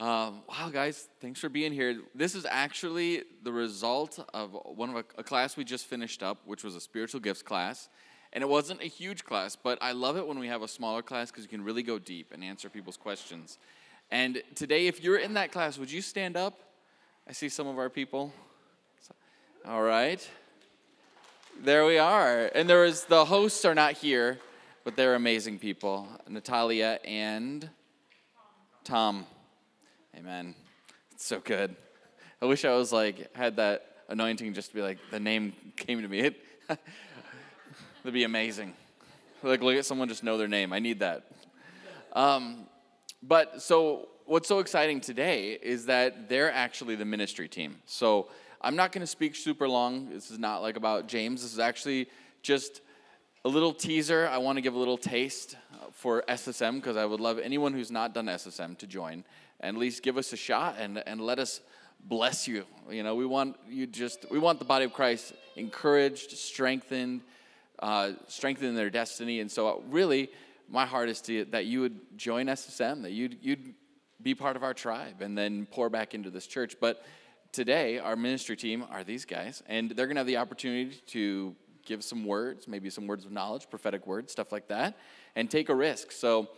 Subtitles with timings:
[0.00, 2.00] Um, wow, guys, thanks for being here.
[2.14, 6.38] This is actually the result of one of a, a, class we just finished up,
[6.46, 7.90] which was a spiritual gifts class.
[8.32, 11.02] And it wasn't a huge class, but I love it when we have a smaller
[11.02, 13.58] class because you can really go deep and answer people's questions.
[14.10, 16.58] And today, if you're in that class, would you stand up?
[17.28, 18.32] I see some of our people.
[19.66, 20.26] All right.
[21.62, 22.50] There we are.
[22.54, 24.38] And there is the hosts are not here,
[24.82, 26.08] but they're amazing people.
[26.26, 27.68] Natalia and
[28.82, 29.26] Tom.
[30.16, 30.54] Amen.
[31.12, 31.76] It's so good.
[32.42, 36.02] I wish I was like had that anointing just to be like the name came
[36.02, 36.34] to me.
[38.02, 38.72] It would be amazing.
[39.42, 40.72] Like look at someone just know their name.
[40.72, 41.26] I need that.
[42.14, 42.66] Um,
[43.22, 47.76] but so what's so exciting today is that they're actually the ministry team.
[47.84, 48.28] So
[48.62, 50.08] I'm not going to speak super long.
[50.08, 51.42] This is not like about James.
[51.42, 52.08] This is actually
[52.42, 52.80] just
[53.44, 54.26] a little teaser.
[54.28, 55.56] I want to give a little taste
[56.00, 59.22] for SSM because I would love anyone who's not done SSM to join
[59.60, 61.60] and at least give us a shot and, and let us
[62.02, 62.64] bless you.
[62.88, 67.20] You know, we want you just, we want the body of Christ encouraged, strengthened,
[67.78, 69.40] uh, strengthened in their destiny.
[69.40, 70.30] And so, uh, really,
[70.70, 73.74] my heart is to, that you would join SSM, that you'd, you'd
[74.22, 76.76] be part of our tribe and then pour back into this church.
[76.80, 77.04] But
[77.52, 81.54] today, our ministry team are these guys, and they're to have the opportunity to
[81.84, 84.96] give some words, maybe some words of knowledge, prophetic words, stuff like that,
[85.36, 86.12] and take a risk.
[86.12, 86.48] So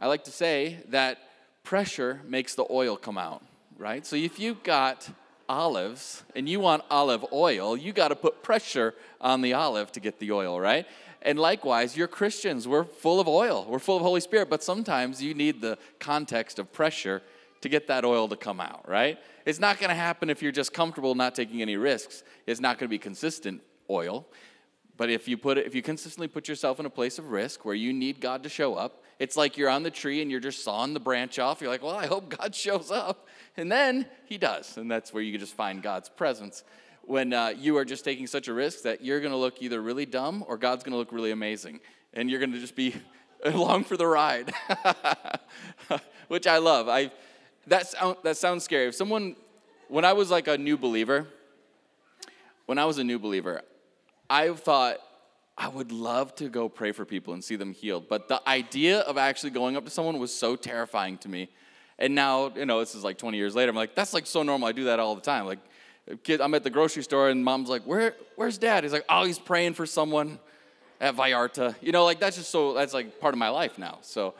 [0.00, 1.18] I like to say that
[1.62, 3.42] pressure makes the oil come out,
[3.78, 4.04] right?
[4.04, 5.08] So if you've got
[5.48, 10.00] olives and you want olive oil, you got to put pressure on the olive to
[10.00, 10.86] get the oil, right?
[11.22, 12.66] And likewise, you're Christians.
[12.66, 13.66] We're full of oil.
[13.68, 17.22] We're full of Holy Spirit, but sometimes you need the context of pressure
[17.60, 19.18] to get that oil to come out, right?
[19.46, 22.24] It's not going to happen if you're just comfortable not taking any risks.
[22.46, 24.26] It's not going to be consistent oil.
[25.02, 27.64] But if you put it, if you consistently put yourself in a place of risk
[27.64, 30.38] where you need God to show up, it's like you're on the tree and you're
[30.38, 31.60] just sawing the branch off.
[31.60, 33.26] You're like, well, I hope God shows up.
[33.56, 34.76] And then he does.
[34.76, 36.62] And that's where you can just find God's presence.
[37.02, 39.82] When uh, you are just taking such a risk that you're going to look either
[39.82, 41.80] really dumb or God's going to look really amazing.
[42.14, 42.94] And you're going to just be
[43.44, 44.54] along for the ride,
[46.28, 46.88] which I love.
[46.88, 47.10] I,
[47.66, 48.86] that, sound, that sounds scary.
[48.86, 49.34] If someone,
[49.88, 51.26] when I was like a new believer,
[52.66, 53.62] when I was a new believer,
[54.32, 54.96] I thought
[55.58, 58.08] I would love to go pray for people and see them healed.
[58.08, 61.50] But the idea of actually going up to someone was so terrifying to me.
[61.98, 63.68] And now, you know, this is like 20 years later.
[63.68, 64.66] I'm like, that's like so normal.
[64.66, 65.44] I do that all the time.
[65.44, 65.58] Like,
[66.22, 68.84] kid, I'm at the grocery store and mom's like, Where, where's dad?
[68.84, 70.38] He's like, oh, he's praying for someone
[70.98, 71.74] at Vallarta.
[71.82, 73.98] You know, like that's just so, that's like part of my life now.
[74.00, 74.32] So,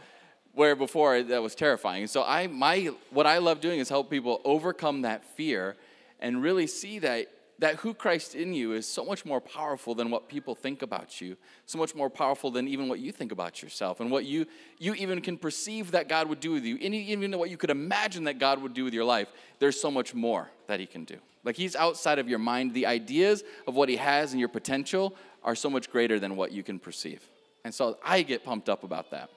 [0.55, 2.07] where before that was terrifying.
[2.07, 5.77] So, I, my, what I love doing is help people overcome that fear
[6.19, 7.29] and really see that
[7.63, 11.21] that who Christ in you is so much more powerful than what people think about
[11.21, 14.47] you, so much more powerful than even what you think about yourself, and what you,
[14.81, 17.71] you even can perceive that God would do with you, and even what you could
[17.71, 19.29] imagine that God would do with your life.
[19.61, 21.19] There's so much more that He can do.
[21.45, 22.75] Like He's outside of your mind.
[22.75, 26.51] The ideas of what He has and your potential are so much greater than what
[26.51, 27.23] you can perceive.
[27.65, 29.31] And so I get pumped up about that.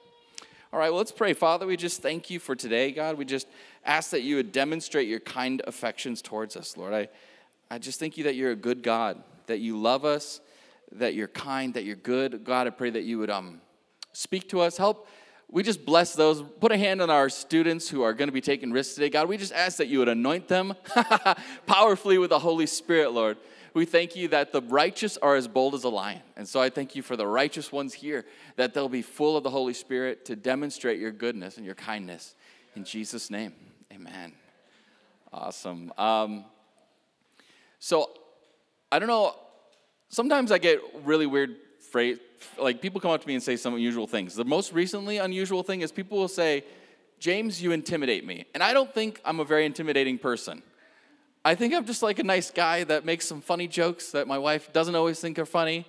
[0.72, 1.32] All right, well, let's pray.
[1.32, 3.18] Father, we just thank you for today, God.
[3.18, 3.46] We just
[3.84, 6.92] ask that you would demonstrate your kind affections towards us, Lord.
[6.92, 7.08] I
[7.70, 10.40] I just thank you that you're a good God, that you love us,
[10.92, 12.44] that you're kind, that you're good.
[12.44, 13.60] God, I pray that you would um,
[14.12, 15.08] speak to us, help.
[15.48, 16.42] We just bless those.
[16.60, 19.10] Put a hand on our students who are going to be taking risks today.
[19.10, 20.74] God, we just ask that you would anoint them
[21.66, 23.36] powerfully with the Holy Spirit, Lord.
[23.74, 26.22] We thank you that the righteous are as bold as a lion.
[26.36, 28.24] And so I thank you for the righteous ones here,
[28.56, 32.34] that they'll be full of the Holy Spirit to demonstrate your goodness and your kindness.
[32.74, 33.52] In Jesus' name,
[33.92, 34.32] amen.
[35.32, 35.92] Awesome.
[35.98, 36.46] Um,
[37.78, 38.10] so
[38.90, 39.34] I don't know.
[40.08, 41.56] Sometimes I get really weird
[41.90, 42.18] phrase.
[42.58, 44.34] Like people come up to me and say some unusual things.
[44.34, 46.64] The most recently unusual thing is people will say,
[47.18, 50.62] "James, you intimidate me," and I don't think I'm a very intimidating person.
[51.44, 54.38] I think I'm just like a nice guy that makes some funny jokes that my
[54.38, 55.86] wife doesn't always think are funny.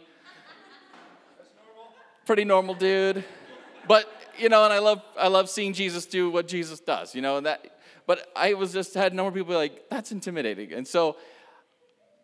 [2.25, 3.23] Pretty normal dude.
[3.87, 4.05] But
[4.37, 7.37] you know, and I love I love seeing Jesus do what Jesus does, you know,
[7.37, 7.65] and that
[8.07, 10.71] but I was just had a number of people like, that's intimidating.
[10.71, 11.17] And so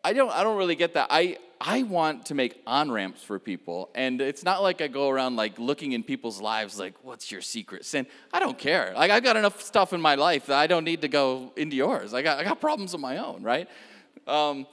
[0.03, 1.07] I don't I don't really get that.
[1.09, 5.09] I I want to make on ramps for people, and it's not like I go
[5.09, 8.91] around like looking in people's lives like, "What's your secret sin?" I don't care.
[8.95, 11.77] Like I've got enough stuff in my life that I don't need to go into
[11.77, 12.13] yours.
[12.13, 13.69] I got I got problems of my own, right?
[14.27, 14.67] Um,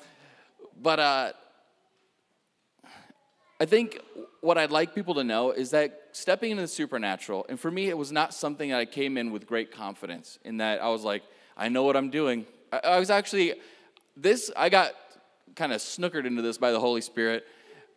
[0.82, 1.32] but uh,
[3.60, 4.00] I think
[4.40, 7.88] what I'd like people to know is that stepping into the supernatural, and for me,
[7.88, 10.40] it was not something that I came in with great confidence.
[10.44, 11.22] In that I was like,
[11.56, 12.46] I know what I'm doing.
[12.72, 13.54] I, I was actually
[14.16, 14.50] this.
[14.56, 14.92] I got
[15.54, 17.46] kind of snookered into this by the Holy Spirit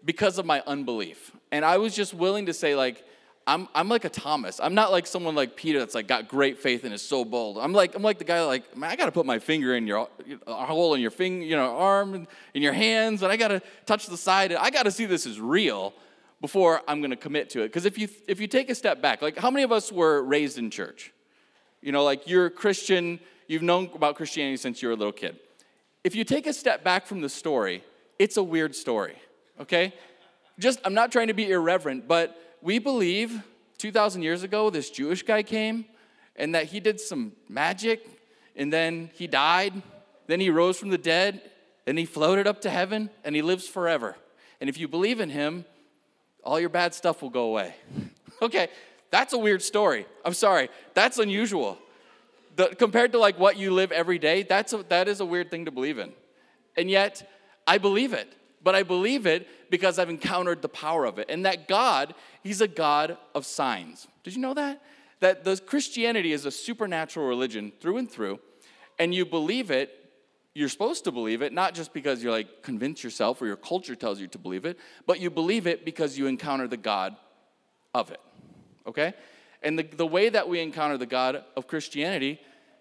[0.05, 1.31] because of my unbelief.
[1.51, 3.03] And I was just willing to say, like,
[3.45, 4.59] I'm, I'm like a Thomas.
[4.61, 7.57] I'm not like someone like Peter that's like got great faith and is so bold.
[7.57, 9.85] I'm like I'm like the guy like man, I got to put my finger in
[9.85, 10.07] your
[10.47, 13.61] a hole in your finger, you know, arm in your hands, and I got to
[13.85, 14.53] touch the side.
[14.53, 15.93] I got to see this is real
[16.39, 17.67] before I'm going to commit to it.
[17.67, 20.23] Because if you if you take a step back, like how many of us were
[20.23, 21.11] raised in church?
[21.81, 25.11] You know, like you're a Christian, you've known about Christianity since you were a little
[25.11, 25.37] kid.
[26.03, 27.83] If you take a step back from the story,
[28.19, 29.15] it's a weird story.
[29.59, 29.93] Okay,
[30.59, 33.41] just I'm not trying to be irreverent, but we believe
[33.77, 35.85] 2,000 years ago this Jewish guy came
[36.35, 38.07] and that he did some magic
[38.55, 39.81] and then he died,
[40.27, 41.41] then he rose from the dead
[41.87, 44.15] and he floated up to heaven and he lives forever.
[44.59, 45.65] And if you believe in him,
[46.43, 47.75] all your bad stuff will go away.
[48.41, 48.67] okay,
[49.09, 50.05] that's a weird story.
[50.25, 51.77] I'm sorry, that's unusual.
[52.55, 55.49] The, compared to like what you live every day, that's a, that is a weird
[55.49, 56.13] thing to believe in.
[56.77, 57.29] And yet,
[57.65, 58.33] I believe it
[58.63, 61.29] but I believe it because I've encountered the power of it.
[61.29, 64.07] And that God, He's a God of signs.
[64.23, 64.81] Did you know that?
[65.19, 68.39] That the Christianity is a supernatural religion through and through,
[68.97, 69.99] and you believe it.
[70.55, 73.95] You're supposed to believe it, not just because you're like convince yourself or your culture
[73.95, 74.77] tells you to believe it,
[75.07, 77.15] but you believe it because you encounter the God
[77.95, 78.19] of it.
[78.85, 79.13] Okay?
[79.63, 82.39] And the, the way that we encounter the God of Christianity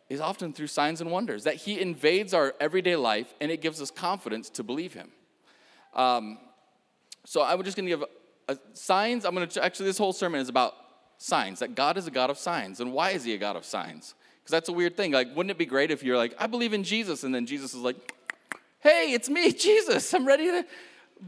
[0.08, 3.80] is often through signs and wonders, that He invades our everyday life and it gives
[3.80, 5.10] us confidence to believe Him.
[5.94, 6.38] Um,
[7.24, 8.02] so I'm just going to give
[8.48, 9.24] a, a signs.
[9.24, 10.74] I'm going to actually this whole sermon is about
[11.18, 11.60] signs.
[11.60, 14.14] That God is a God of signs, and why is He a God of signs?
[14.40, 15.12] Because that's a weird thing.
[15.12, 17.74] Like, wouldn't it be great if you're like, I believe in Jesus, and then Jesus
[17.74, 17.96] is like,
[18.80, 20.12] Hey, it's me, Jesus.
[20.12, 20.64] I'm ready to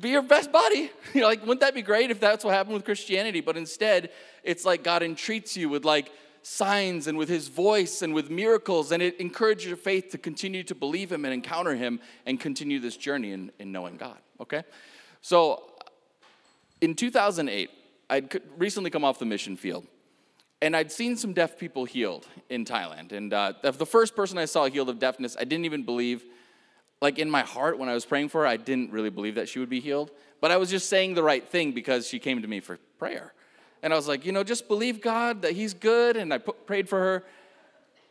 [0.01, 0.91] be your best buddy.
[1.15, 3.41] You know, like, wouldn't that be great if that's what happened with Christianity?
[3.41, 4.11] But instead,
[4.43, 6.11] it's like God entreats you with like
[6.43, 10.65] signs and with his voice and with miracles, and it encourages your faith to continue
[10.65, 14.63] to believe him and encounter him and continue this journey in, in knowing God okay?
[15.21, 15.63] So
[16.81, 17.71] in 2008,
[18.11, 19.87] I'd recently come off the mission field,
[20.61, 23.13] and I'd seen some deaf people healed in Thailand.
[23.13, 26.25] And uh, the first person I saw healed of deafness, I didn't even believe,
[27.05, 29.49] like in my heart when I was praying for her, I didn't really believe that
[29.49, 30.11] she would be healed.
[30.41, 33.35] But I was just saying the right thing because she came to me for prayer.
[33.83, 36.17] And I was like, you know, just believe God that He's good.
[36.17, 37.25] And I put, prayed for her.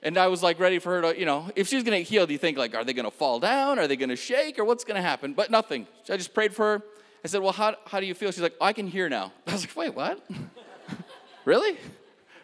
[0.03, 2.29] And I was like ready for her to, you know, if she's gonna get healed,
[2.29, 3.79] you think like, are they gonna fall down?
[3.79, 4.59] Are they gonna shake?
[4.59, 5.33] Or what's gonna happen?
[5.33, 5.87] But nothing.
[6.09, 6.83] I just prayed for her.
[7.25, 8.31] I said, well, how, how do you feel?
[8.31, 9.31] She's like, I can hear now.
[9.47, 10.23] I was like, wait, what?
[11.45, 11.77] really?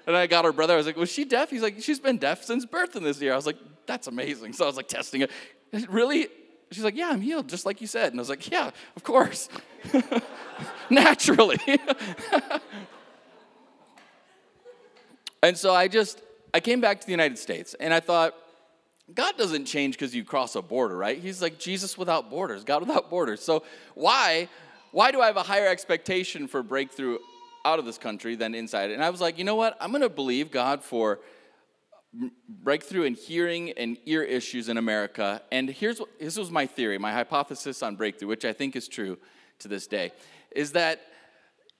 [0.08, 0.74] And I got her brother.
[0.74, 1.52] I was like, was she deaf?
[1.52, 3.34] He's like, she's been deaf since birth in this year.
[3.34, 4.54] I was like, that's amazing.
[4.54, 5.32] So I was like testing it.
[5.88, 6.30] Really?
[6.72, 8.12] She's like, yeah, I'm healed, just like you said.
[8.12, 9.50] And I was like, yeah, of course.
[10.90, 11.60] Naturally.
[15.44, 16.22] and so I just,
[16.54, 18.36] I came back to the United States and I thought,
[19.14, 21.18] God doesn't change because you cross a border, right?
[21.18, 23.42] He's like Jesus without borders, God without borders.
[23.42, 23.64] So
[23.96, 24.48] why,
[24.92, 27.18] why do I have a higher expectation for breakthrough
[27.66, 28.92] out of this country than inside?
[28.92, 29.76] And I was like, you know what?
[29.82, 31.20] I'm going to believe God for
[32.48, 35.42] breakthrough in hearing and ear issues in America.
[35.52, 38.88] And here's what, this was my theory, my hypothesis on breakthrough, which I think is
[38.88, 39.18] true
[39.60, 40.12] to this day,
[40.56, 41.02] is that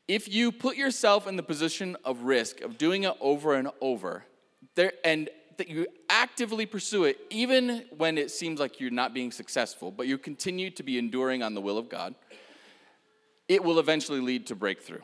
[0.08, 4.26] if you put yourself in the position of risk of doing it over and over,
[4.76, 9.32] there, and that you actively pursue it, even when it seems like you're not being
[9.32, 12.16] successful, but you continue to be enduring on the will of God,
[13.48, 15.02] it will eventually lead to breakthrough.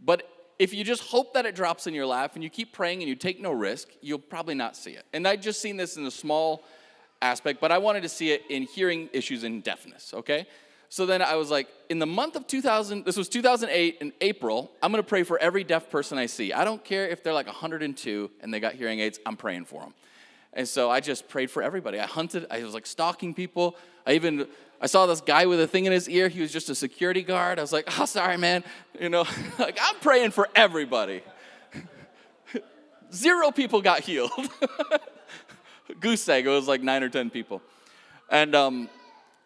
[0.00, 0.22] But
[0.58, 3.08] if you just hope that it drops in your lap and you keep praying and
[3.08, 5.04] you take no risk, you'll probably not see it.
[5.12, 6.64] And I'd just seen this in a small
[7.20, 10.46] aspect, but I wanted to see it in hearing issues and deafness, okay?
[10.88, 14.70] So then I was like, in the month of 2000, this was 2008 in April,
[14.82, 16.52] I'm gonna pray for every deaf person I see.
[16.52, 19.80] I don't care if they're like 102 and they got hearing aids, I'm praying for
[19.80, 19.94] them.
[20.56, 22.00] And so I just prayed for everybody.
[22.00, 23.76] I hunted, I was like stalking people.
[24.06, 24.48] I even,
[24.80, 26.28] I saw this guy with a thing in his ear.
[26.28, 27.58] He was just a security guard.
[27.58, 28.64] I was like, oh, sorry, man.
[28.98, 29.26] You know,
[29.58, 31.22] like I'm praying for everybody.
[33.12, 34.30] Zero people got healed.
[36.00, 37.60] Goose egg, it was like nine or 10 people.
[38.30, 38.88] And, um,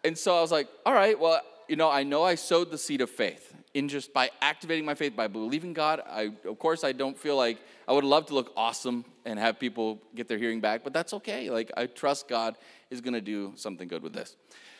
[0.05, 2.77] and so I was like, all right, well, you know, I know I sowed the
[2.77, 6.01] seed of faith in just by activating my faith, by believing God.
[6.07, 9.59] I, of course, I don't feel like I would love to look awesome and have
[9.59, 11.49] people get their hearing back, but that's okay.
[11.49, 12.57] Like, I trust God
[12.89, 14.35] is going to do something good with this.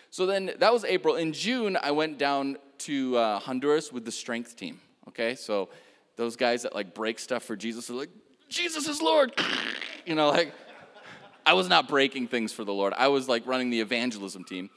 [0.09, 1.15] So then that was April.
[1.15, 4.81] In June, I went down to uh, Honduras with the strength team.
[5.07, 5.69] Okay, so
[6.17, 8.09] those guys that like break stuff for Jesus are like,
[8.49, 9.33] Jesus is Lord.
[10.05, 10.53] you know, like
[11.45, 12.93] I was not breaking things for the Lord.
[12.95, 14.69] I was like running the evangelism team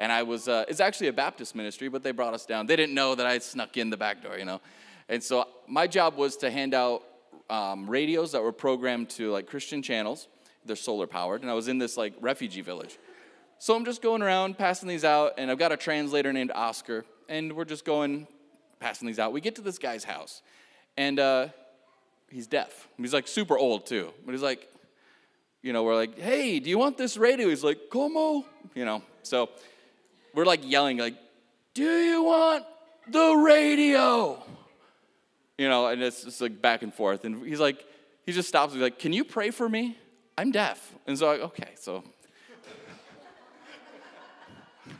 [0.00, 2.66] and I was, uh, it's actually a Baptist ministry, but they brought us down.
[2.66, 4.62] They didn't know that I snuck in the back door, you know.
[5.10, 7.02] And so my job was to hand out
[7.50, 10.26] um, radios that were programmed to like Christian channels.
[10.64, 12.98] They're solar powered, and I was in this like refugee village.
[13.58, 17.04] So I'm just going around passing these out, and I've got a translator named Oscar,
[17.28, 18.26] and we're just going
[18.78, 19.34] passing these out.
[19.34, 20.40] We get to this guy's house,
[20.96, 21.48] and uh,
[22.30, 22.88] he's deaf.
[22.96, 24.14] He's like super old too.
[24.24, 24.66] But he's like,
[25.60, 27.50] you know, we're like, hey, do you want this radio?
[27.50, 28.46] He's like, como?
[28.74, 29.50] You know, so
[30.34, 31.14] we're like yelling, like,
[31.74, 32.64] do you want
[33.08, 34.42] the radio?
[35.58, 37.24] You know, and it's just like back and forth.
[37.24, 37.84] And he's like,
[38.24, 38.72] he just stops.
[38.72, 39.96] He's like, can you pray for me?
[40.38, 40.94] I'm deaf.
[41.06, 41.96] And so, like, okay, so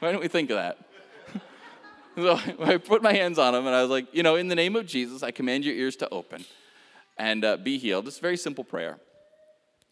[0.00, 0.78] why don't we think of that?
[2.16, 4.54] so I put my hands on him and I was like, you know, in the
[4.54, 6.44] name of Jesus, I command your ears to open
[7.16, 8.06] and uh, be healed.
[8.08, 8.98] It's a very simple prayer.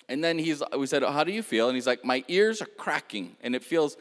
[0.09, 1.69] And then he's, we said, how do you feel?
[1.69, 3.97] And he's like, my ears are cracking and it feels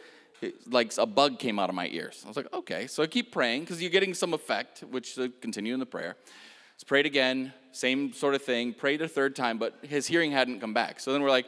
[0.70, 2.22] like a bug came out of my ears.
[2.26, 2.88] I was like, okay.
[2.88, 6.16] So I keep praying because you're getting some effect, which uh, continue in the prayer.
[6.78, 8.74] So prayed again, same sort of thing.
[8.74, 11.00] Prayed a third time, but his hearing hadn't come back.
[11.00, 11.48] So then we're like,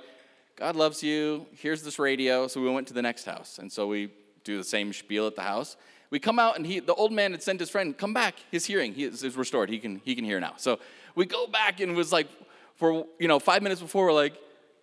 [0.55, 1.45] God loves you.
[1.57, 2.47] Here's this radio.
[2.47, 3.59] So we went to the next house.
[3.59, 4.11] And so we
[4.43, 5.77] do the same spiel at the house.
[6.09, 8.35] We come out and he, the old man had sent his friend, come back.
[8.51, 9.69] His hearing he is, is restored.
[9.69, 10.53] He can, he can hear now.
[10.57, 10.79] So
[11.15, 12.27] we go back and was like,
[12.75, 14.33] for, you know, five minutes before, we're like,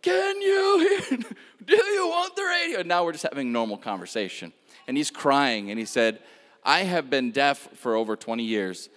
[0.07, 1.19] can you hear?
[1.67, 2.79] Do you want the radio?
[2.79, 4.53] And now we're just having normal conversation.
[4.87, 6.21] And he's crying and he said,
[6.65, 8.89] I have been deaf for over 20 years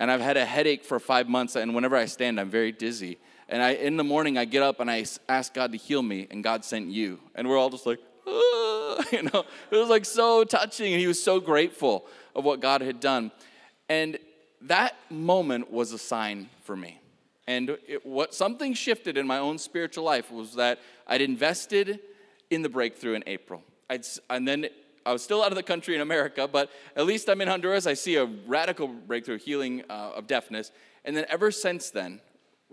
[0.00, 1.54] and I've had a headache for five months.
[1.54, 3.18] And whenever I stand, I'm very dizzy.
[3.46, 6.26] And I, in the morning, I get up and I ask God to heal me,
[6.30, 7.20] and God sent you.
[7.34, 10.92] And we're all just like, ah, you know, it was like so touching.
[10.92, 13.30] And he was so grateful of what God had done.
[13.90, 14.18] And
[14.62, 16.98] that moment was a sign for me.
[17.46, 22.00] And it, what something shifted in my own spiritual life was that I'd invested
[22.50, 23.62] in the breakthrough in April.
[23.90, 24.66] I'd, and then
[25.04, 27.86] I was still out of the country in America, but at least I'm in Honduras.
[27.86, 30.72] I see a radical breakthrough healing uh, of deafness.
[31.04, 32.20] And then ever since then,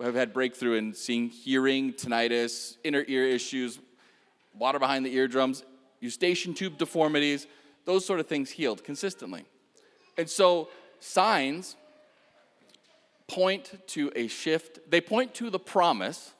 [0.01, 3.79] I've had breakthrough in seeing hearing, tinnitus, inner ear issues,
[4.57, 5.63] water behind the eardrums,
[5.99, 7.47] eustachian tube deformities,
[7.85, 9.45] those sort of things healed consistently.
[10.17, 11.75] And so signs
[13.31, 14.79] point to a shift.
[14.91, 16.33] They point to the promise,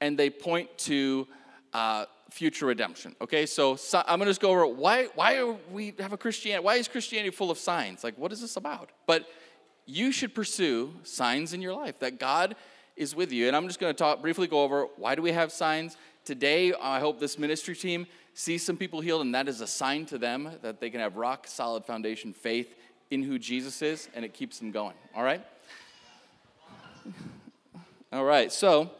[0.00, 1.28] and they point to
[1.72, 3.14] uh, future redemption.
[3.20, 6.64] Okay, so, so I'm gonna just go over why why are we have a Christianity?
[6.64, 8.02] Why is Christianity full of signs?
[8.02, 8.90] Like, what is this about?
[9.06, 9.28] But
[9.86, 12.56] you should pursue signs in your life that God
[12.96, 13.46] is with you.
[13.46, 16.72] And I'm just gonna talk briefly go over why do we have signs today.
[16.74, 18.04] I hope this ministry team
[18.34, 21.16] sees some people healed, and that is a sign to them that they can have
[21.16, 22.74] rock solid foundation faith
[23.12, 24.96] in who Jesus is, and it keeps them going.
[25.14, 25.46] All right.
[28.12, 28.90] All right, so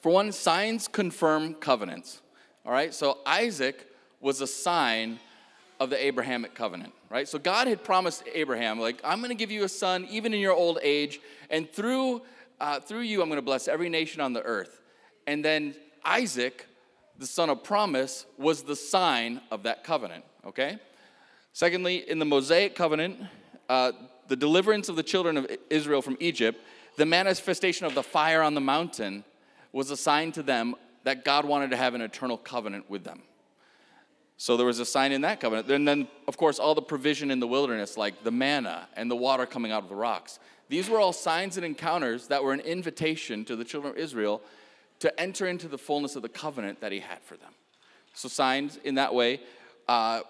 [0.00, 2.20] for one, signs confirm covenants.
[2.64, 3.86] All right, so Isaac
[4.20, 5.18] was a sign
[5.78, 7.28] of the Abrahamic covenant, right?
[7.28, 10.40] So God had promised Abraham, like, I'm going to give you a son even in
[10.40, 12.22] your old age, and through,
[12.60, 14.80] uh, through you, I'm going to bless every nation on the earth.
[15.26, 16.66] And then Isaac,
[17.18, 20.78] the son of promise, was the sign of that covenant, okay?
[21.52, 23.20] Secondly, in the Mosaic covenant,
[23.68, 23.92] uh,
[24.28, 26.60] the deliverance of the children of Israel from Egypt,
[26.96, 29.24] the manifestation of the fire on the mountain
[29.72, 33.22] was a sign to them that God wanted to have an eternal covenant with them.
[34.38, 35.70] So there was a sign in that covenant.
[35.70, 39.16] And then, of course, all the provision in the wilderness, like the manna and the
[39.16, 40.38] water coming out of the rocks.
[40.68, 44.42] These were all signs and encounters that were an invitation to the children of Israel
[44.98, 47.52] to enter into the fullness of the covenant that he had for them.
[48.14, 49.40] So, signs in that way
[49.88, 50.20] uh,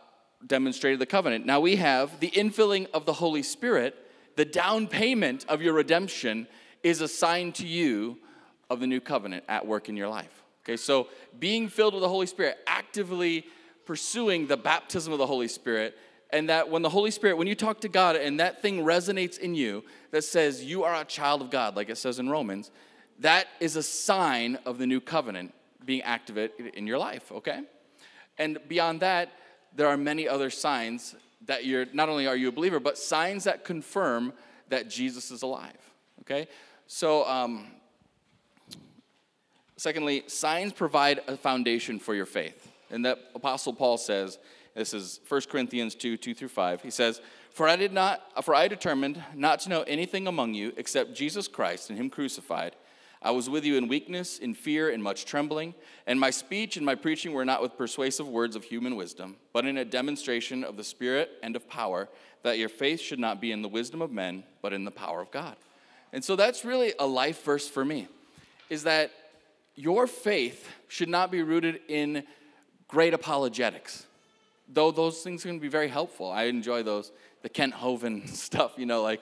[0.44, 1.46] demonstrated the covenant.
[1.46, 3.94] Now we have the infilling of the Holy Spirit,
[4.36, 6.46] the down payment of your redemption
[6.82, 8.18] is assigned to you
[8.68, 10.42] of the new covenant at work in your life.
[10.64, 13.46] Okay, so being filled with the Holy Spirit, actively
[13.84, 15.96] pursuing the baptism of the Holy Spirit,
[16.30, 19.38] and that when the Holy Spirit, when you talk to God and that thing resonates
[19.38, 22.72] in you that says you are a child of God, like it says in Romans,
[23.20, 27.60] that is a sign of the new covenant being activated in your life, okay?
[28.38, 29.30] And beyond that,
[29.76, 31.14] there are many other signs
[31.46, 34.32] that you're not only are you a believer, but signs that confirm
[34.68, 35.78] that Jesus is alive,
[36.22, 36.48] okay?
[36.88, 37.68] So, um,
[39.76, 42.72] Secondly, signs provide a foundation for your faith.
[42.90, 44.38] And that Apostle Paul says,
[44.74, 46.82] this is 1 Corinthians 2 2 through 5.
[46.82, 50.72] He says, For I did not, for I determined not to know anything among you
[50.76, 52.74] except Jesus Christ and Him crucified.
[53.26, 55.74] I was with you in weakness, in fear, and much trembling,
[56.06, 59.66] and my speech and my preaching were not with persuasive words of human wisdom, but
[59.66, 62.08] in a demonstration of the Spirit and of power,
[62.44, 65.20] that your faith should not be in the wisdom of men, but in the power
[65.20, 65.56] of God.
[66.12, 68.06] And so that's really a life verse for me,
[68.70, 69.10] is that
[69.74, 72.22] your faith should not be rooted in
[72.86, 74.06] great apologetics,
[74.72, 76.30] though those things can be very helpful.
[76.30, 77.10] I enjoy those,
[77.42, 79.20] the Kent Hovind stuff, you know, like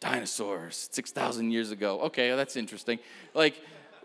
[0.00, 2.00] dinosaurs 6,000 years ago.
[2.02, 2.98] Okay, that's interesting.
[3.34, 3.60] Like,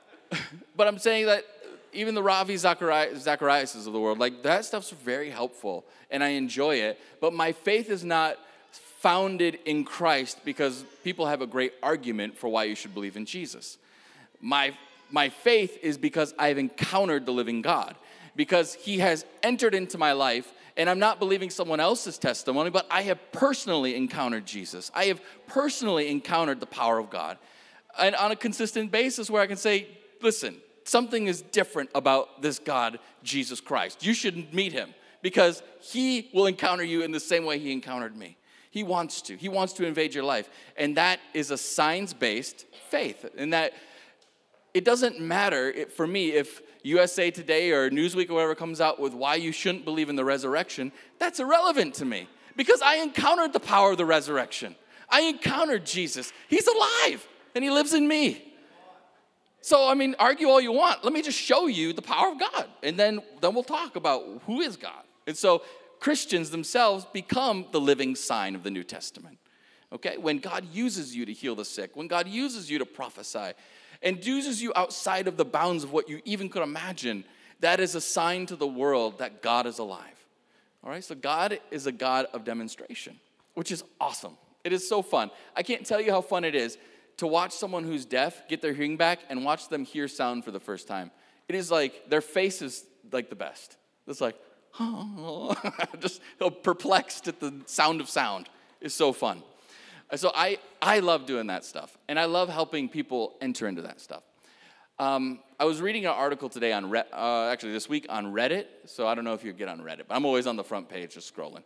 [0.75, 1.45] but I'm saying that
[1.93, 6.75] even the Ravi Zacharias of the world, like that stuff's very helpful and I enjoy
[6.75, 8.37] it, but my faith is not
[8.99, 13.25] founded in Christ because people have a great argument for why you should believe in
[13.25, 13.77] Jesus.
[14.39, 14.77] My,
[15.09, 17.95] my faith is because I've encountered the living God,
[18.35, 22.87] because He has entered into my life, and I'm not believing someone else's testimony, but
[22.89, 24.89] I have personally encountered Jesus.
[24.95, 27.37] I have personally encountered the power of God.
[27.99, 29.87] And on a consistent basis, where I can say,
[30.23, 34.03] listen, something is different about this God, Jesus Christ.
[34.03, 38.17] You should meet Him because He will encounter you in the same way He encountered
[38.17, 38.37] me.
[38.71, 39.35] He wants to.
[39.35, 40.49] He wants to invade your life.
[40.77, 43.23] And that is a science based faith.
[43.37, 43.73] And that
[44.73, 49.13] it doesn't matter for me if USA Today or Newsweek or whatever comes out with
[49.13, 50.91] why you shouldn't believe in the resurrection.
[51.19, 54.75] That's irrelevant to me because I encountered the power of the resurrection.
[55.09, 56.31] I encountered Jesus.
[56.47, 58.51] He's alive and he lives in me.
[59.63, 61.03] So, I mean, argue all you want.
[61.03, 62.67] Let me just show you the power of God.
[62.81, 65.03] And then, then we'll talk about who is God.
[65.27, 65.61] And so,
[65.99, 69.37] Christians themselves become the living sign of the New Testament.
[69.93, 70.17] Okay?
[70.17, 73.53] When God uses you to heal the sick, when God uses you to prophesy,
[74.01, 77.23] and uses you outside of the bounds of what you even could imagine,
[77.59, 80.25] that is a sign to the world that God is alive.
[80.83, 81.03] All right?
[81.03, 83.19] So God is a God of demonstration,
[83.53, 84.37] which is awesome.
[84.63, 85.31] It is so fun.
[85.55, 86.77] I can't tell you how fun it is
[87.17, 90.51] to watch someone who's deaf get their hearing back and watch them hear sound for
[90.51, 91.11] the first time.
[91.47, 93.77] It is like their face is like the best.
[94.07, 94.35] It's like,
[94.79, 95.55] oh,
[95.99, 96.21] just
[96.63, 99.43] perplexed at the sound of sound is so fun.
[100.15, 104.01] So I, I love doing that stuff, and I love helping people enter into that
[104.01, 104.23] stuff.
[104.99, 108.65] Um, I was reading an article today on, Re- uh, actually this week on Reddit.
[108.85, 110.89] So I don't know if you get on Reddit, but I'm always on the front
[110.89, 111.63] page just scrolling.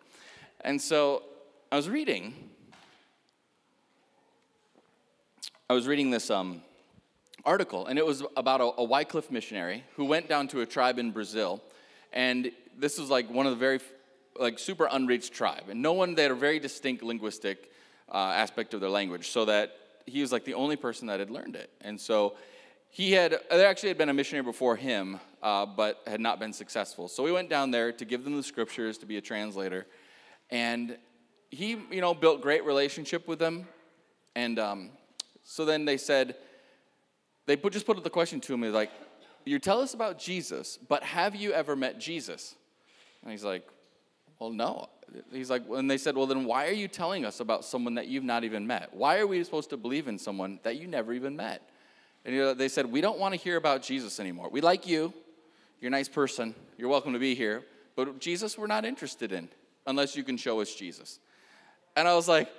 [0.61, 1.23] And so
[1.71, 2.33] I was reading,
[5.69, 6.61] I was reading this um,
[7.43, 10.99] article, and it was about a, a Wycliffe missionary who went down to a tribe
[10.99, 11.63] in Brazil,
[12.13, 13.79] and this was like one of the very
[14.39, 17.71] like super unreached tribe, and no one they had a very distinct linguistic
[18.11, 21.29] uh, aspect of their language, so that he was like the only person that had
[21.29, 22.35] learned it, and so
[22.89, 26.53] he had there actually had been a missionary before him, uh, but had not been
[26.53, 27.07] successful.
[27.07, 29.85] So he went down there to give them the scriptures to be a translator,
[30.49, 30.97] and
[31.49, 33.67] he you know built great relationship with them,
[34.35, 34.89] and um,
[35.43, 36.35] so then they said
[37.45, 38.91] they put, just put the question to him like
[39.45, 42.55] you tell us about Jesus, but have you ever met Jesus?
[43.21, 43.67] And he's like,
[44.39, 44.89] Well, no.
[45.31, 48.07] He's like, and they said, Well, then why are you telling us about someone that
[48.07, 48.93] you've not even met?
[48.93, 51.61] Why are we supposed to believe in someone that you never even met?
[52.25, 54.49] And they said, We don't want to hear about Jesus anymore.
[54.49, 55.13] We like you.
[55.79, 56.55] You're a nice person.
[56.77, 57.63] You're welcome to be here.
[57.95, 59.49] But Jesus, we're not interested in
[59.85, 61.19] unless you can show us Jesus.
[61.95, 62.49] And I was like,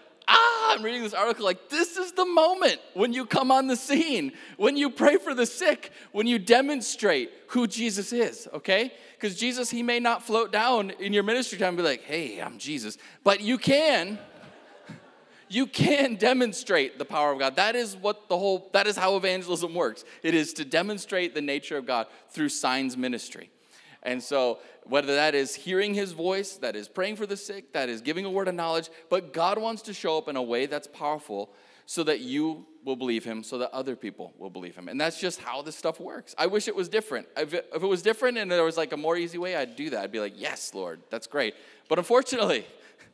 [0.77, 4.33] I'm reading this article like, this is the moment when you come on the scene,
[4.59, 8.93] when you pray for the sick, when you demonstrate who Jesus is, okay?
[9.15, 12.41] Because Jesus, he may not float down in your ministry time and be like, hey,
[12.41, 14.19] I'm Jesus, but you can.
[15.49, 17.57] You can demonstrate the power of God.
[17.57, 20.05] That is what the whole, that is how evangelism works.
[20.23, 23.49] It is to demonstrate the nature of God through signs ministry.
[24.07, 27.89] And so, whether that is hearing his voice, that is praying for the sick, that
[27.89, 30.67] is giving a word of knowledge, but God wants to show up in a way
[30.67, 31.53] that's powerful
[31.87, 34.89] so that you will believe him, so that other people will believe him.
[34.89, 36.37] And that's just how this stuff works.
[36.39, 37.27] I wish it was different.
[37.37, 39.75] If it, if it was different and there was like a more easy way, I'd
[39.75, 40.03] do that.
[40.03, 41.55] I'd be like, yes, Lord, that's great.
[41.89, 42.65] But unfortunately,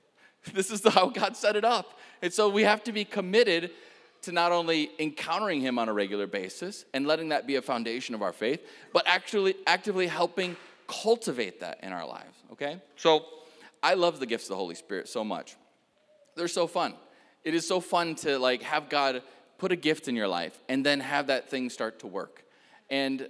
[0.52, 1.98] this is how God set it up.
[2.20, 3.70] And so we have to be committed
[4.22, 8.14] to not only encountering him on a regular basis and letting that be a foundation
[8.14, 8.60] of our faith,
[8.92, 10.56] but actually actively helping
[10.92, 12.80] cultivate that in our lives, okay?
[12.96, 13.24] So
[13.82, 15.56] I love the gifts of the Holy Spirit so much.
[16.36, 16.94] They're so fun.
[17.44, 19.22] It is so fun to like have God
[19.58, 22.44] put a gift in your life and then have that thing start to work.
[22.90, 23.28] And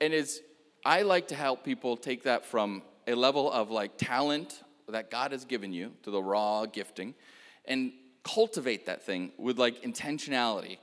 [0.00, 0.40] and it's
[0.84, 5.32] I like to help people take that from a level of like talent that God
[5.32, 7.14] has given you to the raw gifting
[7.64, 7.92] and
[8.22, 10.78] cultivate that thing with like intentionality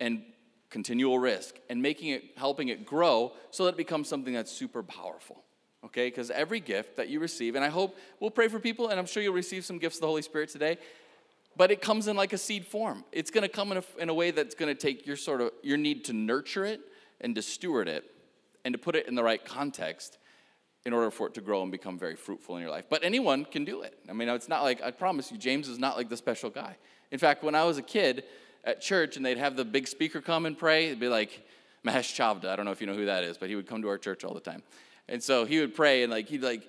[0.00, 0.22] and
[0.70, 4.82] continual risk and making it helping it grow so that it becomes something that's super
[4.82, 5.42] powerful
[5.88, 6.08] okay?
[6.08, 9.06] Because every gift that you receive, and I hope we'll pray for people, and I'm
[9.06, 10.78] sure you'll receive some gifts of the Holy Spirit today,
[11.56, 13.04] but it comes in like a seed form.
[13.10, 15.76] It's gonna come in a, in a way that's gonna take your sort of, your
[15.76, 16.80] need to nurture it
[17.20, 18.04] and to steward it
[18.64, 20.18] and to put it in the right context
[20.84, 22.86] in order for it to grow and become very fruitful in your life.
[22.88, 23.98] But anyone can do it.
[24.08, 26.76] I mean, it's not like, I promise you, James is not like the special guy.
[27.10, 28.24] In fact, when I was a kid
[28.64, 31.46] at church and they'd have the big speaker come and pray, it'd be like,
[31.84, 33.82] Mahesh Chavda, I don't know if you know who that is, but he would come
[33.82, 34.62] to our church all the time.
[35.08, 36.68] And so he would pray and like he'd like,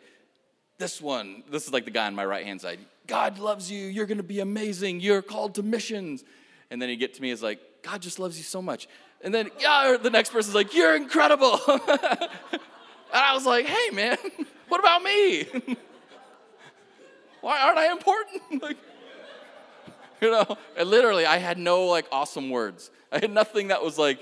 [0.78, 2.80] this one, this is like the guy on my right hand side.
[3.06, 3.88] God loves you.
[3.88, 5.02] You're gonna be amazing.
[5.02, 6.24] You're called to missions.
[6.72, 8.88] And then he'd get to me as like, God just loves you so much.
[9.22, 11.60] And then yeah, the next person's like, You're incredible.
[11.68, 12.30] and
[13.14, 14.18] I was like, hey man,
[14.70, 15.46] what about me?
[17.42, 18.64] Why aren't I important?
[18.64, 18.78] like,
[20.22, 22.92] You know, and literally, I had no like awesome words.
[23.12, 24.20] I had nothing that was like,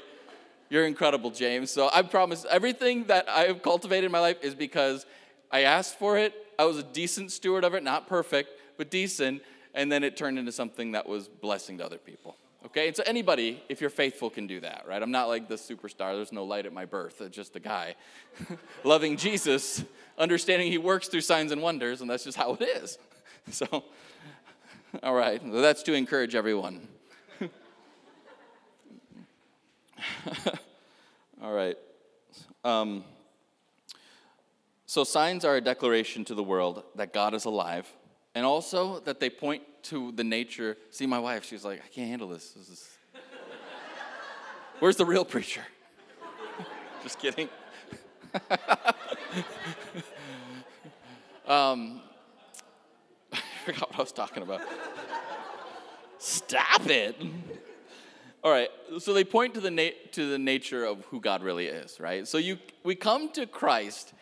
[0.70, 4.56] "You're incredible, James." So I promise, everything that I have cultivated in my life is
[4.56, 5.06] because
[5.52, 6.34] I asked for it.
[6.60, 9.42] I was a decent steward of it, not perfect, but decent,
[9.74, 12.36] and then it turned into something that was blessing to other people.
[12.66, 15.02] Okay, and so anybody, if you're faithful, can do that, right?
[15.02, 16.16] I'm not like the superstar.
[16.16, 17.22] There's no light at my birth.
[17.22, 17.96] It's just a guy
[18.84, 19.86] loving Jesus,
[20.18, 22.98] understanding he works through signs and wonders, and that's just how it is.
[23.50, 23.86] So,
[25.04, 26.86] all right, well, that's to encourage everyone.
[31.42, 31.78] all right.
[32.64, 33.04] Um,
[34.86, 37.88] so, signs are a declaration to the world that God is alive,
[38.36, 40.78] and also that they point to the nature.
[40.92, 42.52] See, my wife, she's like, I can't handle this.
[42.52, 42.90] this is...
[44.80, 45.62] Where's the real preacher?
[47.04, 47.50] Just kidding.
[51.48, 52.02] um,
[53.34, 54.62] I forgot what I was talking about.
[56.18, 57.16] Stop it.
[58.48, 61.66] All right, so they point to the, na- to the nature of who God really
[61.66, 62.26] is, right?
[62.26, 64.14] So you, we come to Christ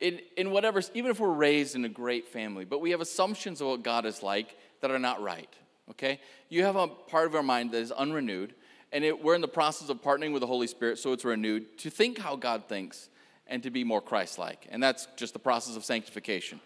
[0.00, 3.60] in, in whatever, even if we're raised in a great family, but we have assumptions
[3.60, 5.54] of what God is like that are not right,
[5.90, 6.20] okay?
[6.48, 8.54] You have a part of our mind that is unrenewed,
[8.92, 11.76] and it, we're in the process of partnering with the Holy Spirit so it's renewed
[11.80, 13.10] to think how God thinks
[13.46, 14.66] and to be more Christ like.
[14.70, 16.60] And that's just the process of sanctification.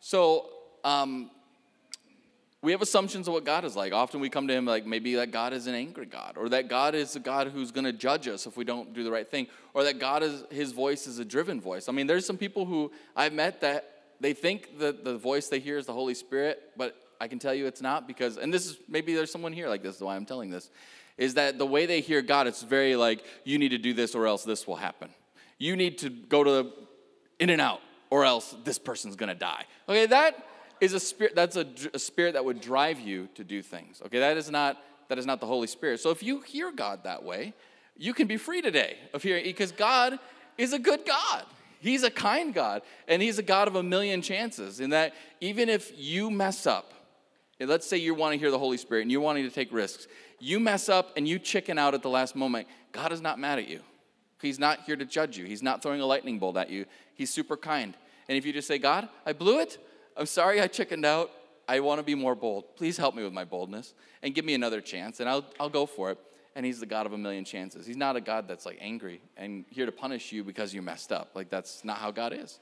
[0.00, 0.48] So,
[0.82, 1.30] um,
[2.62, 3.92] we have assumptions of what God is like.
[3.92, 6.68] Often we come to Him like maybe that God is an angry God, or that
[6.68, 9.28] God is a God who's going to judge us if we don't do the right
[9.28, 11.88] thing, or that God is His voice is a driven voice.
[11.88, 15.60] I mean, there's some people who I've met that they think that the voice they
[15.60, 18.66] hear is the Holy Spirit, but I can tell you it's not because, and this
[18.66, 20.70] is maybe there's someone here like this, is why I'm telling this,
[21.16, 24.14] is that the way they hear God, it's very like, you need to do this
[24.14, 25.10] or else this will happen.
[25.58, 26.72] You need to go to the
[27.38, 29.64] in and out or else this person's gonna die.
[29.88, 30.46] Okay, that
[30.80, 34.18] is a spirit that's a, a, spirit that would drive you to do things okay?
[34.18, 36.00] That is not that is not the holy spirit.
[36.00, 37.54] So if you hear god that way
[37.96, 40.18] you can be free today of hearing because god
[40.56, 41.44] is a good god.
[41.80, 45.68] He's a kind god and he's a god of a million chances in that even
[45.68, 46.92] if you mess up
[47.58, 50.06] let's say you want to hear the holy spirit and you're wanting to take risks
[50.38, 53.58] you mess up and you chicken out at the last moment god is not mad
[53.58, 53.80] at you.
[54.40, 55.44] He's not here to judge you.
[55.44, 56.86] He's not throwing a lightning bolt at you.
[57.14, 57.94] He's super kind.
[58.26, 59.78] And if you just say god i blew it
[60.20, 61.30] I'm sorry I chickened out.
[61.66, 62.76] I want to be more bold.
[62.76, 65.86] Please help me with my boldness and give me another chance, and I'll, I'll go
[65.86, 66.18] for it.
[66.54, 67.86] And he's the God of a million chances.
[67.86, 71.10] He's not a God that's like angry and here to punish you because you messed
[71.10, 71.30] up.
[71.34, 72.58] Like, that's not how God is.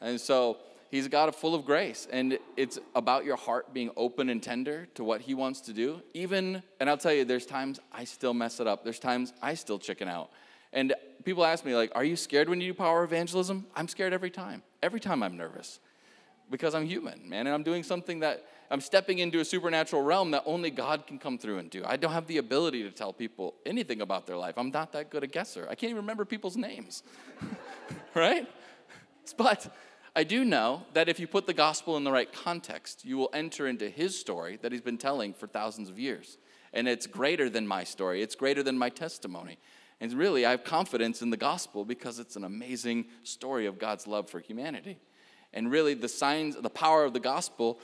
[0.00, 4.28] And so, he's a God full of grace, and it's about your heart being open
[4.28, 6.00] and tender to what he wants to do.
[6.14, 9.54] Even, and I'll tell you, there's times I still mess it up, there's times I
[9.54, 10.30] still chicken out.
[10.72, 10.94] And
[11.24, 13.66] people ask me, like, are you scared when you do power evangelism?
[13.74, 14.62] I'm scared every time.
[14.84, 15.80] Every time I'm nervous
[16.50, 20.32] because I'm human, man, and I'm doing something that I'm stepping into a supernatural realm
[20.32, 21.82] that only God can come through and do.
[21.84, 24.54] I don't have the ability to tell people anything about their life.
[24.56, 25.66] I'm not that good a guesser.
[25.70, 27.02] I can't even remember people's names,
[28.14, 28.48] right?
[29.36, 29.72] But
[30.14, 33.30] I do know that if you put the gospel in the right context, you will
[33.32, 36.38] enter into his story that he's been telling for thousands of years.
[36.72, 39.58] And it's greater than my story, it's greater than my testimony.
[40.00, 44.06] And really, I have confidence in the gospel because it's an amazing story of God's
[44.06, 44.98] love for humanity.
[45.56, 47.80] And really, the signs, the power of the gospel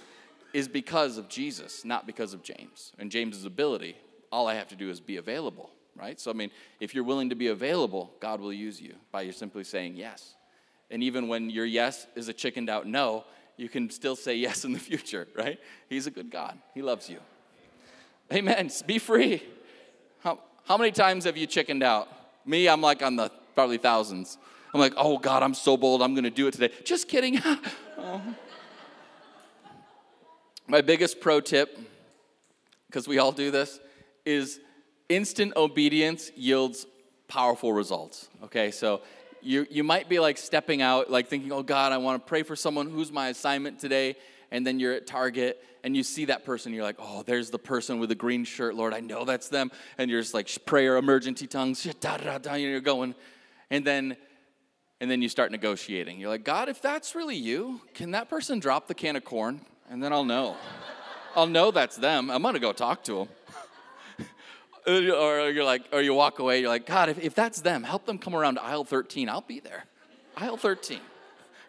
[0.53, 3.97] is because of Jesus, not because of James and James's ability.
[4.31, 6.21] All I have to do is be available, right?
[6.21, 9.33] So, I mean, if you're willing to be available, God will use you by you
[9.33, 10.35] simply saying yes.
[10.91, 13.25] And even when your yes is a chickened out no,
[13.57, 15.59] you can still say yes in the future, right?
[15.89, 16.59] He's a good God.
[16.75, 17.21] He loves you.
[18.31, 18.71] Amen.
[18.87, 19.43] Be free.
[20.21, 22.09] How, how many times have you chickened out?
[22.47, 24.37] Me, I'm like on the probably thousands.
[24.75, 26.73] I'm like, oh God, I'm so bold, I'm gonna do it today.
[26.85, 27.41] Just kidding.
[27.99, 28.23] oh.
[30.67, 31.79] My biggest pro tip,
[32.87, 33.81] because we all do this,
[34.25, 34.61] is
[35.09, 36.87] instant obedience yields
[37.29, 38.29] powerful results.
[38.45, 39.03] Okay, so
[39.43, 42.57] you, you might be like stepping out, like thinking, oh God, I wanna pray for
[42.57, 44.17] someone who's my assignment today.
[44.51, 47.59] And then you're at Target and you see that person, you're like, oh, there's the
[47.59, 49.73] person with the green shirt, Lord, I know that's them.
[49.99, 53.15] And you're just like, prayer, emergency tongues, da, da, da, and you're going.
[53.71, 54.17] And then
[55.03, 56.21] and then you start negotiating.
[56.21, 59.61] You're like, God, if that's really you, can that person drop the can of corn?
[59.91, 60.55] And then I'll know.
[61.35, 62.31] I'll know that's them.
[62.31, 63.27] I'm gonna go talk to
[64.17, 64.27] them.
[64.87, 68.07] or you're like, or you walk away, you're like, God, if, if that's them, help
[68.07, 69.29] them come around aisle 13.
[69.29, 69.87] I'll be there.
[70.37, 71.01] Aisle 13.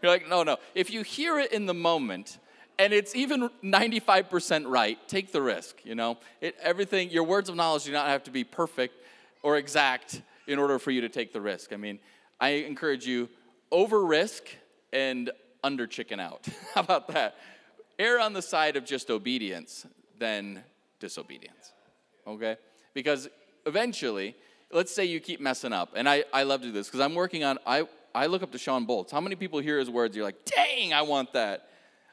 [0.04, 0.58] You're like, no, no.
[0.76, 2.38] If you hear it in the moment,
[2.78, 6.20] and it's even 95% right, take the risk, you know?
[6.40, 8.94] It, everything, your words of knowledge do not have to be perfect
[9.42, 11.74] or exact in order for you to take the risk.
[11.74, 11.98] I mean,
[12.44, 13.30] I encourage you
[13.72, 14.44] over risk
[14.92, 15.32] and
[15.64, 16.46] under chicken out.
[16.74, 17.38] How about that?
[17.98, 19.88] Err on the side of just obedience
[20.20, 20.62] than
[21.00, 21.72] disobedience.
[22.28, 22.58] Okay?
[22.94, 23.30] Because
[23.66, 24.36] eventually,
[24.74, 27.16] let's say you keep messing up, and I, I love to do this because I'm
[27.16, 29.10] working on, I, I look up to Shawn Bolz.
[29.10, 30.14] How many people hear his words?
[30.14, 31.70] You're like, dang, I want that.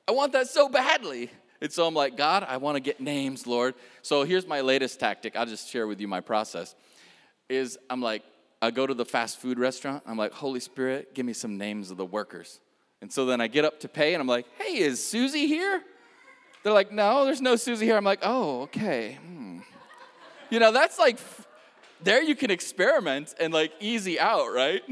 [0.07, 1.29] I want that so badly.
[1.61, 3.75] And so I'm like, God, I want to get names, Lord.
[4.03, 5.35] So here's my latest tactic.
[5.35, 6.77] I'll just share with you my process.
[7.49, 8.23] Is I'm like,
[8.63, 10.03] I go to the fast food restaurant.
[10.07, 12.61] I'm like, Holy Spirit, give me some names of the workers.
[13.01, 15.83] And so then I get up to pay and I'm like, hey, is Susie here?
[16.63, 17.97] They're like, no, there's no Susie here.
[17.97, 19.19] I'm like, oh, okay.
[19.23, 19.61] Hmm.
[20.51, 21.19] You know, that's like,
[22.03, 24.83] there you can experiment and like easy out, right?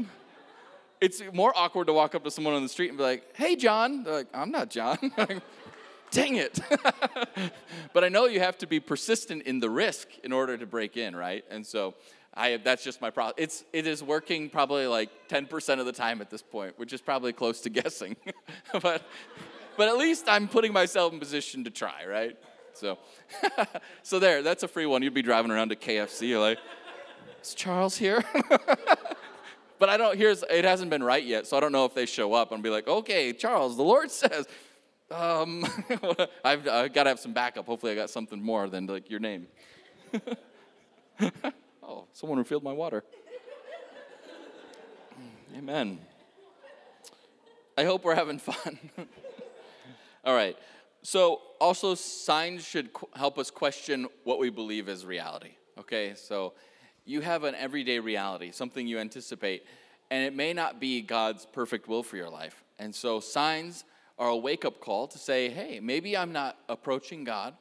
[0.99, 3.55] It's more awkward to walk up to someone on the street and be like, hey,
[3.55, 4.03] John.
[4.03, 4.97] They're like, I'm not John.
[6.11, 6.59] Dang it.
[7.93, 10.97] but I know you have to be persistent in the risk in order to break
[10.97, 11.45] in, right?
[11.51, 11.93] And so
[12.33, 13.35] I, that's just my problem.
[13.37, 17.01] It's, it is working probably like 10% of the time at this point, which is
[17.01, 18.15] probably close to guessing.
[18.81, 19.03] but,
[19.77, 22.37] but at least I'm putting myself in position to try, right?
[22.73, 22.97] So,
[24.03, 25.01] so there, that's a free one.
[25.01, 26.59] You'd be driving around to KFC, like,
[27.41, 28.23] is Charles here?
[29.79, 32.05] but I don't, here's, it hasn't been right yet, so I don't know if they
[32.05, 34.47] show up and be like, okay, Charles, the Lord says,
[35.11, 35.65] um,
[36.45, 37.65] I've, I've got to have some backup.
[37.65, 39.47] Hopefully I got something more than like your name.
[41.89, 43.03] Oh, someone refilled my water.
[45.11, 45.99] Mm, amen.
[47.75, 48.77] I hope we're having fun.
[50.23, 50.55] All right.
[51.01, 55.55] So, also, signs should qu- help us question what we believe is reality.
[55.79, 56.13] Okay?
[56.15, 56.53] So,
[57.05, 59.65] you have an everyday reality, something you anticipate,
[60.11, 62.63] and it may not be God's perfect will for your life.
[62.77, 63.83] And so, signs
[64.19, 67.55] are a wake up call to say, hey, maybe I'm not approaching God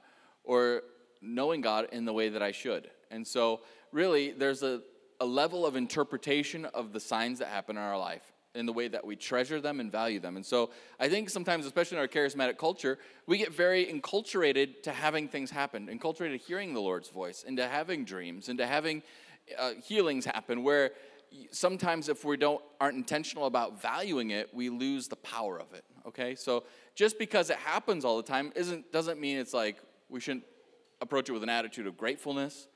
[0.44, 0.82] or
[1.22, 2.90] knowing God in the way that I should.
[3.10, 3.60] And so,
[3.92, 4.80] really, there's a,
[5.20, 8.88] a level of interpretation of the signs that happen in our life in the way
[8.88, 10.36] that we treasure them and value them.
[10.36, 14.92] And so I think sometimes, especially in our charismatic culture, we get very enculturated to
[14.92, 19.02] having things happen, enculturated to hearing the Lord's voice, into having dreams, into having
[19.58, 20.92] uh, healings happen, where
[21.50, 25.84] sometimes if we don't aren't intentional about valuing it, we lose the power of it.
[26.06, 26.34] Okay?
[26.34, 29.76] So just because it happens all the time isn't doesn't mean it's like
[30.08, 30.44] we shouldn't
[31.00, 32.66] approach it with an attitude of gratefulness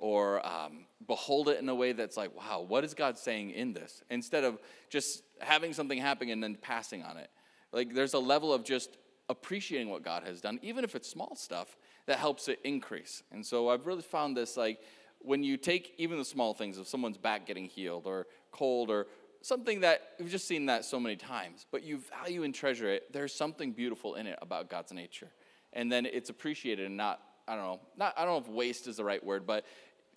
[0.00, 3.72] or um, behold it in a way that's like, wow, what is God saying in
[3.72, 4.02] this?
[4.10, 4.58] Instead of
[4.88, 7.30] just having something happen and then passing on it.
[7.72, 8.96] Like there's a level of just
[9.28, 13.22] appreciating what God has done, even if it's small stuff, that helps it increase.
[13.30, 14.80] And so I've really found this like
[15.20, 19.06] when you take even the small things of someone's back getting healed or cold or
[19.42, 23.12] something that we've just seen that so many times, but you value and treasure it,
[23.12, 25.28] there's something beautiful in it about God's nature.
[25.72, 28.86] And then it's appreciated and not, I don't know, not I don't know if waste
[28.86, 29.64] is the right word, but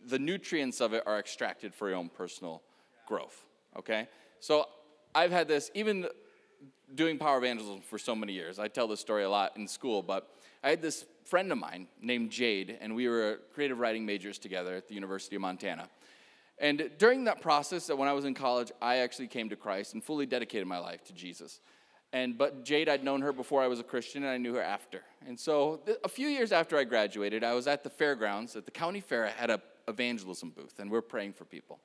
[0.08, 2.62] the nutrients of it are extracted for your own personal
[3.08, 3.46] growth.
[3.78, 4.08] Okay?
[4.39, 4.68] So
[5.16, 6.08] I've had this, even
[6.96, 8.60] doing power evangelism for so many years.
[8.60, 10.30] I tell this story a lot in school, but
[10.63, 14.76] I had this friend of mine named Jade, and we were creative writing majors together
[14.76, 15.89] at the University of Montana.
[16.60, 20.04] And during that process, when I was in college, I actually came to Christ and
[20.04, 21.60] fully dedicated my life to Jesus.
[22.12, 24.62] And but Jade, I'd known her before I was a Christian, and I knew her
[24.62, 25.02] after.
[25.28, 28.72] And so, a few years after I graduated, I was at the fairgrounds at the
[28.72, 29.26] county fair.
[29.26, 31.80] I had a evangelism booth, and we're praying for people.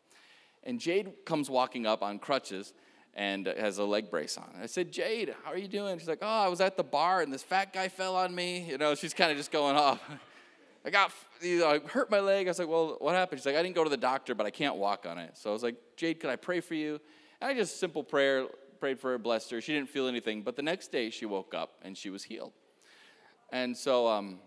[0.64, 2.74] And Jade comes walking up on crutches
[3.14, 4.48] and has a leg brace on.
[4.62, 5.98] I said, Jade, how are you doing?
[5.98, 8.68] She's like, Oh, I was at the bar and this fat guy fell on me.
[8.68, 10.00] You know, she's kind of just going off.
[10.84, 12.46] I got, you know, I hurt my leg.
[12.46, 13.40] I was like, Well, what happened?
[13.40, 15.36] She's like, I didn't go to the doctor, but I can't walk on it.
[15.36, 17.00] So I was like, Jade, could I pray for you?
[17.40, 18.46] And I just simple prayer,
[18.78, 19.60] prayed for her, blessed her.
[19.60, 22.52] She didn't feel anything, but the next day she woke up and she was healed.
[23.50, 24.38] And so um,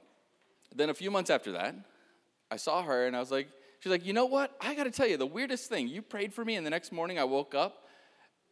[0.73, 1.75] then a few months after that,
[2.51, 3.47] I saw her and I was like,
[3.79, 4.55] she's like, you know what?
[4.61, 6.91] I got to tell you, the weirdest thing, you prayed for me, and the next
[6.91, 7.87] morning I woke up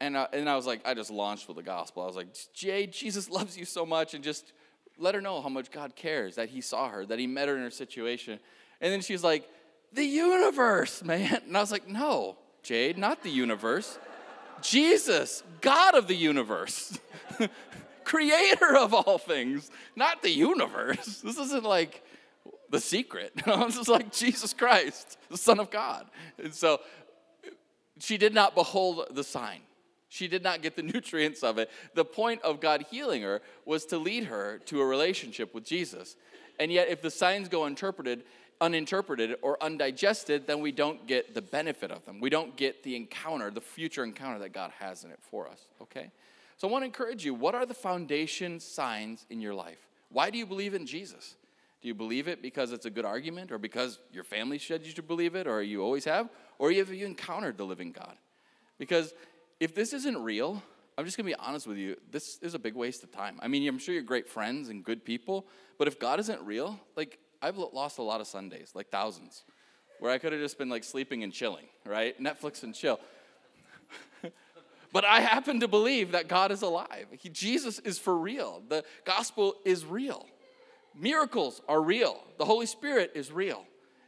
[0.01, 2.03] and I, and I was like, I just launched with the gospel.
[2.03, 4.53] I was like, Jade, Jesus loves you so much, and just
[4.97, 7.55] let her know how much God cares, that He saw her, that He met her
[7.55, 8.39] in her situation.
[8.81, 9.47] And then she's like,
[9.93, 11.41] the universe, man.
[11.47, 13.97] And I was like, no, Jade, not the universe.
[14.61, 16.99] Jesus, God of the universe,
[18.03, 21.21] creator of all things, not the universe.
[21.23, 22.03] This isn't like
[22.69, 23.33] the secret.
[23.45, 26.05] this just like Jesus Christ, the Son of God.
[26.41, 26.79] And so
[27.99, 29.61] she did not behold the sign.
[30.09, 31.69] She did not get the nutrients of it.
[31.93, 36.15] The point of God healing her was to lead her to a relationship with Jesus.
[36.59, 38.23] And yet, if the signs go interpreted,
[38.59, 42.19] uninterpreted or undigested, then we don't get the benefit of them.
[42.19, 45.61] We don't get the encounter, the future encounter that God has in it for us.
[45.81, 46.11] Okay?
[46.57, 49.87] So I want to encourage you what are the foundation signs in your life?
[50.09, 51.35] Why do you believe in Jesus?
[51.81, 54.91] Do you believe it because it's a good argument or because your family said you
[54.91, 56.29] should believe it or you always have?
[56.57, 58.15] Or have you encountered the living God?
[58.77, 59.13] Because
[59.59, 60.61] if this isn't real,
[60.97, 63.39] I'm just gonna be honest with you, this is a big waste of time.
[63.41, 65.45] I mean, I'm sure you're great friends and good people,
[65.77, 69.43] but if God isn't real, like I've lost a lot of Sundays, like thousands,
[69.99, 72.21] where I could have just been like sleeping and chilling, right?
[72.21, 72.99] Netflix and chill.
[74.91, 77.07] but I happen to believe that God is alive.
[77.11, 78.61] He, Jesus is for real.
[78.67, 80.25] The gospel is real.
[80.99, 82.19] Miracles are real.
[82.37, 83.63] The Holy Spirit is real.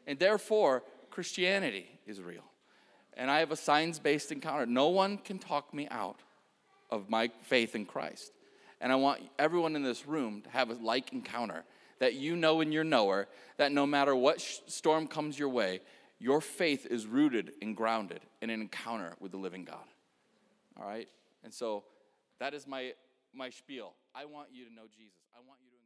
[0.05, 2.43] And therefore, Christianity is real.
[3.15, 4.65] And I have a signs based encounter.
[4.65, 6.19] No one can talk me out
[6.89, 8.33] of my faith in Christ.
[8.81, 11.63] And I want everyone in this room to have a like encounter
[11.99, 13.27] that you know in your knower
[13.57, 15.79] that no matter what sh- storm comes your way,
[16.19, 19.85] your faith is rooted and grounded in an encounter with the living God.
[20.77, 21.07] All right?
[21.43, 21.83] And so
[22.39, 22.93] that is my
[23.33, 23.93] my spiel.
[24.13, 25.21] I want you to know Jesus.
[25.33, 25.80] I want you to